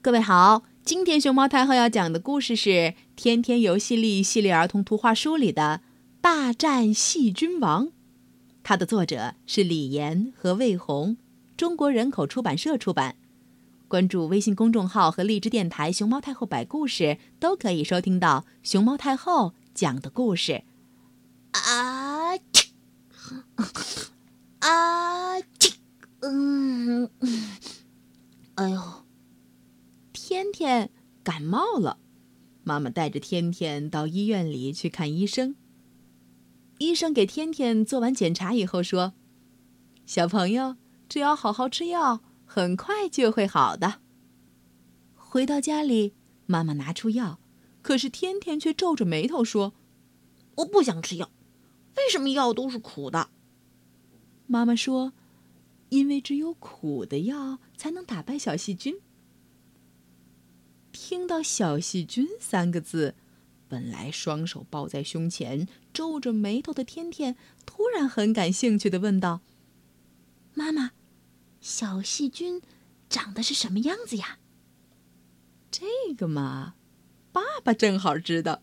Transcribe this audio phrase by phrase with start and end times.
[0.00, 2.70] 各位好，今天熊猫太后要讲的故事是
[3.16, 5.80] 《天天游戏力》系列儿童图画书里的
[6.20, 7.86] 《大战细菌王》，
[8.62, 11.16] 它的作者是李岩和魏红，
[11.56, 13.16] 中国人口出版社出版。
[13.88, 20.62] 关注微信公众号和荔枝电台“熊猫太后摆故事”，都可以收听到熊猫太后讲的故事。
[21.50, 22.36] 啊！
[24.60, 25.42] 啊！
[26.20, 27.10] 嗯，
[30.58, 30.90] 天
[31.22, 32.00] 感冒了，
[32.64, 35.54] 妈妈带着天天到医院里去看医生。
[36.78, 39.14] 医生给天天做完检查以后说
[40.04, 40.74] ：“小朋友，
[41.08, 44.00] 只要好好吃药，很快就会好的。”
[45.14, 46.14] 回到家里，
[46.46, 47.38] 妈妈拿出药，
[47.80, 49.74] 可是天天却皱着眉头说
[50.58, 51.30] ：“我不想吃药，
[51.96, 53.30] 为什么药都是苦的？”
[54.48, 55.12] 妈妈说
[55.90, 58.96] ：“因为只有苦的药才能打败小细菌。”
[61.00, 63.14] 听到“小细菌”三个字，
[63.68, 69.40] 本来双手抱在胸前、皱着眉头的天天，突然很感兴趣的问道
[70.54, 70.90] ：“妈妈，
[71.60, 72.60] 小细菌
[73.08, 74.40] 长得是什么样子呀？”
[75.70, 76.74] 这个嘛，
[77.30, 78.60] 爸爸正好知道。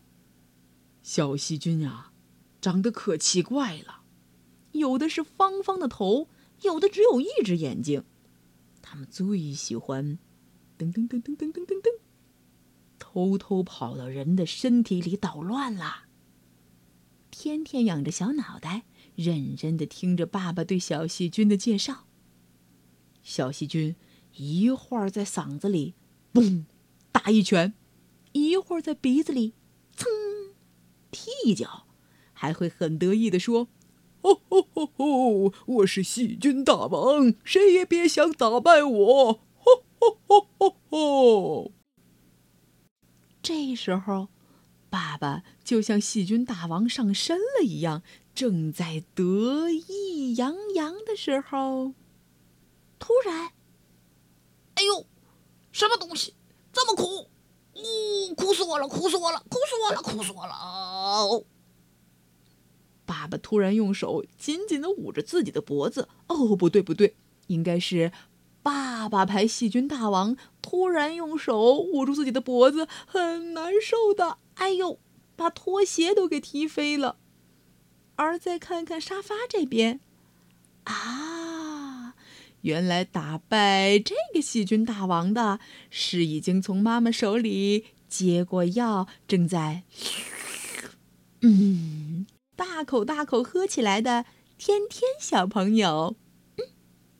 [1.02, 2.12] 小细菌啊，
[2.60, 4.02] 长得可奇怪了，
[4.72, 6.28] 有的是方方的头，
[6.60, 8.04] 有的只有一只眼睛。
[8.82, 10.18] 他们最喜欢
[10.78, 12.05] 噔噔噔噔噔噔噔噔。
[13.16, 16.04] 偷偷跑到人的身体里捣乱了。
[17.30, 18.82] 天天仰着小脑袋，
[19.14, 22.04] 认真的听着爸爸对小细菌的介绍。
[23.22, 23.96] 小细菌
[24.34, 25.94] 一会儿在嗓子里
[26.34, 26.66] “嘣”
[27.10, 27.72] 打一拳，
[28.32, 29.54] 一会儿在鼻子里
[29.96, 30.04] “噌”
[31.10, 31.86] 踢一脚，
[32.34, 33.68] 还会很得意的说
[34.20, 41.72] ：“哦吼吼吼，我是细菌大王，谁也别想打败我！”吼吼吼吼吼。
[43.42, 44.28] 这时候，
[44.90, 48.02] 爸爸就像细菌大王上身了一样，
[48.34, 51.92] 正在得意洋洋的时候，
[52.98, 53.52] 突然，
[54.74, 55.06] 哎呦，
[55.70, 56.34] 什么东西
[56.72, 57.28] 这么苦？
[57.74, 58.88] 呜，苦死我了！
[58.88, 59.38] 苦死我了！
[59.50, 60.00] 苦死我了！
[60.00, 60.54] 苦死我了！
[60.54, 61.44] 哦！
[63.04, 66.08] 爸爸突然用手紧紧的捂着自己的脖子。
[66.28, 67.16] 哦，不对，不对，
[67.48, 68.10] 应该是。
[69.08, 74.38] 爸爸牌细菌大王突然用手捂住自己的脖子，很难受的。
[74.54, 74.98] 哎呦，
[75.36, 77.18] 把拖鞋都给踢飞了。
[78.16, 80.00] 而再看看沙发这边，
[80.84, 82.14] 啊，
[82.62, 89.84] 原来打败这个细菌大王的是已经从妈妈手里接过药，正在
[91.42, 94.24] 嗯大口大口喝起来的
[94.58, 96.16] 天天小朋友。
[96.56, 96.64] 嗯，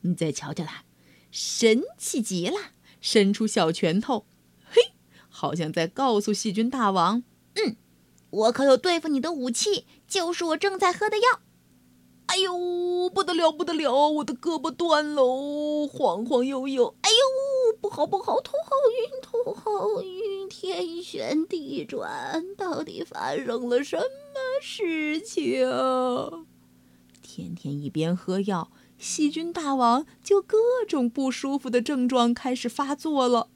[0.01, 0.86] 你再瞧瞧他。
[1.31, 2.57] 神气极了，
[3.01, 4.25] 伸出小拳头，
[4.69, 4.93] 嘿，
[5.29, 7.23] 好像在告诉细菌大王
[7.55, 7.75] ：“嗯，
[8.29, 11.41] 我可有对付你的武器，就是我正在喝的药。”
[12.27, 16.93] 哎呦，不得了，不得了，我的胳膊断喽，晃晃悠悠。
[17.01, 24.03] 哎呦，不好不好，头好晕，头好晕，天旋地转，到底发生了什么
[24.61, 25.65] 事情？
[27.37, 28.71] 天天一边喝药。
[28.97, 33.49] 细菌大王就各种不舒服的症状开始发作了。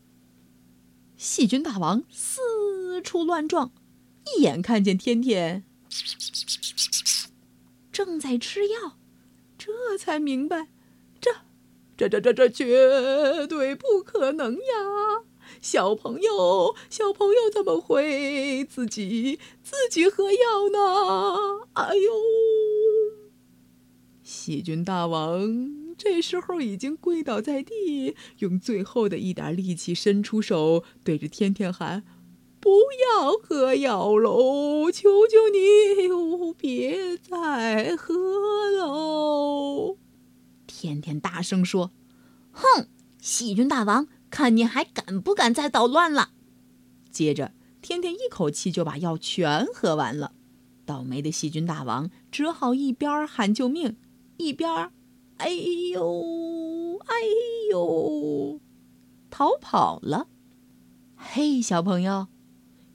[1.17, 3.71] 细菌大王四处乱撞，
[4.37, 5.63] 一眼看见天天
[7.91, 8.99] 正在吃药，
[9.57, 10.67] 这才明白，
[11.19, 11.31] 这、
[11.97, 15.23] 这、这、这、这绝对不可能呀！
[15.59, 21.65] 小朋友，小朋友怎么会自己自己喝药呢？
[21.73, 22.11] 哎呦！
[24.41, 32.03] 细菌大王这时候已经跪倒在地，用最后的一点力气伸出手，对着天天喊
[32.59, 32.71] ：“不
[33.13, 34.91] 要喝药喽！
[34.91, 38.15] 求求你，别再喝
[38.71, 39.97] 喽！”
[40.65, 41.91] 天天大声说
[42.51, 42.87] ：“哼，
[43.19, 46.31] 细菌大王，看你还敢不敢再捣乱了！”
[47.11, 47.51] 接着，
[47.83, 50.33] 天天一口气就把药全喝完了。
[50.83, 53.97] 倒霉的细菌大王只好一边喊救命。
[54.41, 54.91] 一边儿，
[55.37, 55.49] 哎
[55.93, 57.15] 呦，哎
[57.69, 58.59] 呦，
[59.29, 60.27] 逃跑了。
[61.15, 62.27] 嘿，小朋友，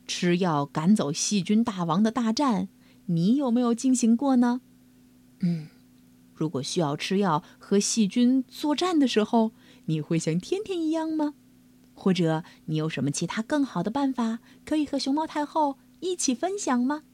[0.09, 2.69] 吃药赶走细菌大王的大战，
[3.07, 4.61] 你有没有进行过呢？
[5.39, 5.69] 嗯，
[6.35, 9.53] 如果需要吃药和细菌作战的时候，
[9.85, 11.35] 你会像天天一样吗？
[11.95, 17.05] 或者你有什么其他更好的办法可以和熊猫太后一起分享吗？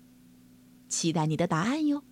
[0.88, 2.02] 期待你的答案哟。